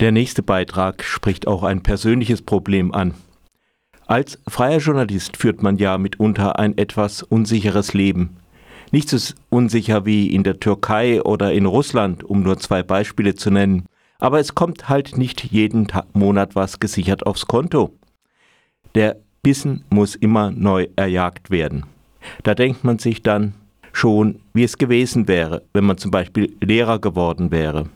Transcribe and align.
Der 0.00 0.12
nächste 0.12 0.42
Beitrag 0.42 1.04
spricht 1.04 1.46
auch 1.46 1.62
ein 1.62 1.82
persönliches 1.82 2.40
Problem 2.40 2.94
an. 2.94 3.12
Als 4.06 4.38
freier 4.48 4.78
Journalist 4.78 5.36
führt 5.36 5.62
man 5.62 5.76
ja 5.76 5.98
mitunter 5.98 6.58
ein 6.58 6.78
etwas 6.78 7.22
unsicheres 7.22 7.92
Leben. 7.92 8.38
Nicht 8.92 9.10
so 9.10 9.34
unsicher 9.50 10.06
wie 10.06 10.28
in 10.28 10.42
der 10.42 10.58
Türkei 10.58 11.22
oder 11.22 11.52
in 11.52 11.66
Russland, 11.66 12.24
um 12.24 12.42
nur 12.42 12.58
zwei 12.58 12.82
Beispiele 12.82 13.34
zu 13.34 13.50
nennen, 13.50 13.84
aber 14.18 14.40
es 14.40 14.54
kommt 14.54 14.88
halt 14.88 15.18
nicht 15.18 15.44
jeden 15.44 15.86
Monat 16.14 16.54
was 16.56 16.80
gesichert 16.80 17.26
aufs 17.26 17.46
Konto. 17.46 17.92
Der 18.94 19.16
Bissen 19.42 19.84
muss 19.90 20.14
immer 20.14 20.50
neu 20.50 20.88
erjagt 20.96 21.50
werden. 21.50 21.84
Da 22.42 22.54
denkt 22.54 22.84
man 22.84 22.98
sich 22.98 23.22
dann 23.22 23.52
schon, 23.92 24.40
wie 24.54 24.64
es 24.64 24.78
gewesen 24.78 25.28
wäre, 25.28 25.62
wenn 25.74 25.84
man 25.84 25.98
zum 25.98 26.10
Beispiel 26.10 26.56
Lehrer 26.62 26.98
geworden 26.98 27.50
wäre. 27.50 27.90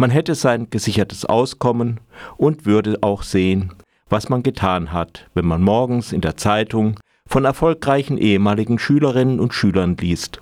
Man 0.00 0.10
hätte 0.10 0.36
sein 0.36 0.70
gesichertes 0.70 1.24
Auskommen 1.24 1.98
und 2.36 2.66
würde 2.66 2.98
auch 3.00 3.24
sehen, 3.24 3.72
was 4.08 4.28
man 4.28 4.44
getan 4.44 4.92
hat, 4.92 5.28
wenn 5.34 5.44
man 5.44 5.60
morgens 5.60 6.12
in 6.12 6.20
der 6.20 6.36
Zeitung 6.36 7.00
von 7.26 7.44
erfolgreichen 7.44 8.16
ehemaligen 8.16 8.78
Schülerinnen 8.78 9.40
und 9.40 9.54
Schülern 9.54 9.96
liest. 9.96 10.40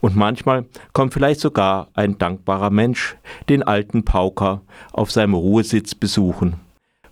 Und 0.00 0.16
manchmal 0.16 0.64
kommt 0.94 1.12
vielleicht 1.12 1.40
sogar 1.40 1.90
ein 1.92 2.16
dankbarer 2.16 2.70
Mensch 2.70 3.16
den 3.50 3.62
alten 3.62 4.06
Pauker 4.06 4.62
auf 4.90 5.12
seinem 5.12 5.34
Ruhesitz 5.34 5.94
besuchen, 5.94 6.54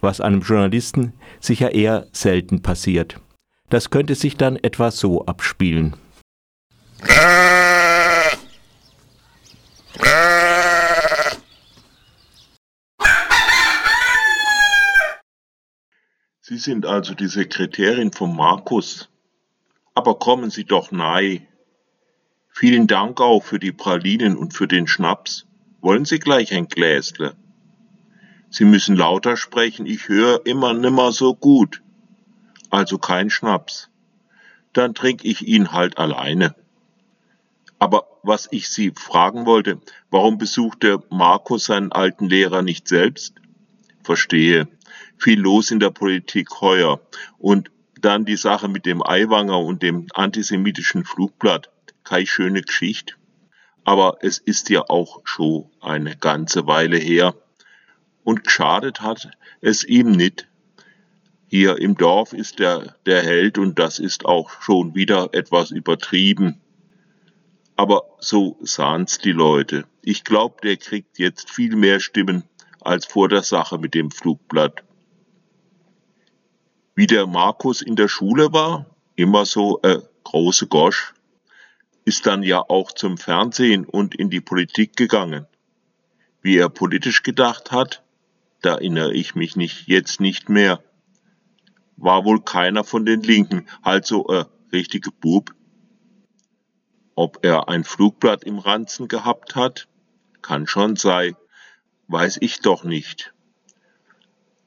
was 0.00 0.22
einem 0.22 0.40
Journalisten 0.40 1.12
sicher 1.40 1.74
eher 1.74 2.06
selten 2.12 2.62
passiert. 2.62 3.20
Das 3.68 3.90
könnte 3.90 4.14
sich 4.14 4.38
dann 4.38 4.56
etwa 4.56 4.90
so 4.90 5.26
abspielen. 5.26 5.94
Sie 16.49 16.49
sind 16.60 16.86
also 16.86 17.14
die 17.14 17.26
Sekretärin 17.26 18.12
von 18.12 18.34
Markus. 18.34 19.08
Aber 19.94 20.18
kommen 20.18 20.50
Sie 20.50 20.64
doch 20.64 20.92
nahe. 20.92 21.42
Vielen 22.48 22.86
Dank 22.86 23.20
auch 23.20 23.42
für 23.42 23.58
die 23.58 23.72
Pralinen 23.72 24.36
und 24.36 24.54
für 24.54 24.68
den 24.68 24.86
Schnaps. 24.86 25.46
Wollen 25.80 26.04
Sie 26.04 26.18
gleich 26.18 26.52
ein 26.52 26.68
Gläsle? 26.68 27.34
Sie 28.50 28.64
müssen 28.64 28.96
lauter 28.96 29.36
sprechen, 29.36 29.86
ich 29.86 30.08
höre 30.08 30.44
immer 30.44 30.74
nimmer 30.74 31.12
so 31.12 31.34
gut. 31.34 31.82
Also 32.68 32.98
kein 32.98 33.30
Schnaps. 33.30 33.88
Dann 34.72 34.94
trink 34.94 35.24
ich 35.24 35.46
ihn 35.46 35.72
halt 35.72 35.98
alleine. 35.98 36.54
Aber 37.78 38.06
was 38.22 38.48
ich 38.50 38.68
Sie 38.68 38.92
fragen 38.94 39.46
wollte, 39.46 39.80
warum 40.10 40.36
besucht 40.36 40.82
der 40.82 41.02
Markus 41.10 41.64
seinen 41.64 41.92
alten 41.92 42.28
Lehrer 42.28 42.62
nicht 42.62 42.86
selbst? 42.86 43.34
Verstehe. 44.02 44.68
Viel 45.20 45.40
los 45.40 45.70
in 45.70 45.80
der 45.80 45.90
Politik 45.90 46.60
heuer. 46.62 47.00
Und 47.38 47.70
dann 48.00 48.24
die 48.24 48.36
Sache 48.36 48.68
mit 48.68 48.86
dem 48.86 49.06
Eiwanger 49.06 49.58
und 49.58 49.82
dem 49.82 50.06
antisemitischen 50.14 51.04
Flugblatt. 51.04 51.70
Keine 52.04 52.26
schöne 52.26 52.62
Geschichte. 52.62 53.14
Aber 53.84 54.18
es 54.22 54.38
ist 54.38 54.70
ja 54.70 54.82
auch 54.88 55.20
schon 55.24 55.66
eine 55.80 56.16
ganze 56.16 56.66
Weile 56.66 56.96
her. 56.96 57.34
Und 58.24 58.44
geschadet 58.44 59.02
hat 59.02 59.30
es 59.60 59.84
ihm 59.84 60.12
nicht. 60.12 60.48
Hier 61.48 61.78
im 61.78 61.96
Dorf 61.96 62.32
ist 62.32 62.60
er 62.60 62.96
der 63.04 63.22
Held 63.22 63.58
und 63.58 63.78
das 63.78 63.98
ist 63.98 64.24
auch 64.24 64.50
schon 64.62 64.94
wieder 64.94 65.30
etwas 65.32 65.70
übertrieben. 65.70 66.60
Aber 67.76 68.04
so 68.20 68.56
sahen's 68.62 69.18
die 69.18 69.32
Leute. 69.32 69.84
Ich 70.00 70.24
glaub, 70.24 70.62
der 70.62 70.76
kriegt 70.76 71.18
jetzt 71.18 71.50
viel 71.50 71.76
mehr 71.76 72.00
Stimmen 72.00 72.44
als 72.80 73.04
vor 73.04 73.28
der 73.28 73.42
Sache 73.42 73.78
mit 73.78 73.94
dem 73.94 74.10
Flugblatt. 74.10 74.82
Wie 77.00 77.06
der 77.06 77.26
Markus 77.26 77.80
in 77.80 77.96
der 77.96 78.08
Schule 78.08 78.52
war, 78.52 78.84
immer 79.14 79.46
so 79.46 79.80
äh, 79.80 80.00
große 80.22 80.66
Gosch, 80.66 81.14
ist 82.04 82.26
dann 82.26 82.42
ja 82.42 82.60
auch 82.60 82.92
zum 82.92 83.16
Fernsehen 83.16 83.86
und 83.86 84.14
in 84.14 84.28
die 84.28 84.42
Politik 84.42 84.96
gegangen. 84.96 85.46
Wie 86.42 86.58
er 86.58 86.68
politisch 86.68 87.22
gedacht 87.22 87.72
hat, 87.72 88.02
da 88.60 88.74
erinnere 88.74 89.14
ich 89.14 89.34
mich 89.34 89.56
nicht, 89.56 89.88
jetzt 89.88 90.20
nicht 90.20 90.50
mehr. 90.50 90.84
War 91.96 92.26
wohl 92.26 92.42
keiner 92.42 92.84
von 92.84 93.06
den 93.06 93.22
Linken, 93.22 93.66
halt 93.82 94.04
so 94.04 94.26
äh, 94.26 94.44
richtige 94.70 95.10
Bub. 95.10 95.54
Ob 97.14 97.38
er 97.40 97.70
ein 97.70 97.84
Flugblatt 97.84 98.44
im 98.44 98.58
Ranzen 98.58 99.08
gehabt 99.08 99.56
hat? 99.56 99.88
Kann 100.42 100.66
schon 100.66 100.96
sein. 100.96 101.34
Weiß 102.08 102.36
ich 102.42 102.60
doch 102.60 102.84
nicht. 102.84 103.32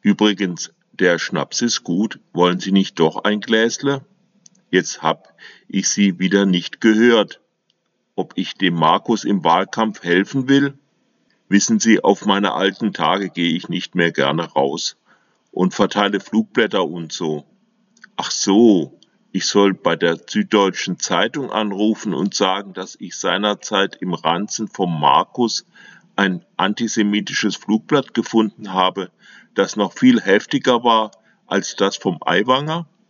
Übrigens, 0.02 0.74
der 0.94 1.18
Schnaps 1.18 1.62
ist 1.62 1.84
gut. 1.84 2.20
Wollen 2.34 2.60
Sie 2.60 2.72
nicht 2.72 3.00
doch 3.00 3.24
ein 3.24 3.42
Gläsle? 3.42 4.06
Jetzt 4.70 5.02
hab 5.02 5.34
ich 5.68 5.90
Sie 5.90 6.20
wieder 6.20 6.46
nicht 6.46 6.82
gehört. 6.82 7.42
Ob 8.16 8.34
ich 8.36 8.54
dem 8.56 8.76
Markus 8.76 9.24
im 9.24 9.44
Wahlkampf 9.44 10.04
helfen 10.04 10.48
will? 10.48 10.78
Wissen 11.50 11.80
Sie, 11.80 12.04
auf 12.04 12.26
meine 12.26 12.54
alten 12.54 12.94
Tage 12.94 13.30
gehe 13.30 13.56
ich 13.56 13.70
nicht 13.70 13.96
mehr 13.96 14.12
gerne 14.12 14.44
raus 14.54 14.98
und 15.52 15.74
verteile 15.74 16.20
Flugblätter 16.20 16.88
und 16.88 17.12
so. 17.12 17.46
Ach 18.16 18.30
so, 18.30 19.00
ich 19.32 19.46
soll 19.48 19.74
bei 19.74 19.96
der 19.96 20.18
Süddeutschen 20.28 21.00
Zeitung 21.00 21.52
anrufen 21.52 22.14
und 22.14 22.36
sagen, 22.36 22.74
dass 22.74 22.96
ich 23.00 23.16
seinerzeit 23.16 23.96
im 23.96 24.14
Ranzen 24.14 24.68
vom 24.68 25.00
Markus 25.00 25.66
ein 26.16 26.46
antisemitisches 26.58 27.56
Flugblatt 27.56 28.14
gefunden 28.14 28.74
habe, 28.74 29.12
das 29.56 29.76
noch 29.76 29.94
viel 29.94 30.22
heftiger 30.22 30.84
war 30.84 31.12
als 31.48 31.76
das 31.76 31.98
vom 31.98 32.18
Aiwanger? 32.22 32.88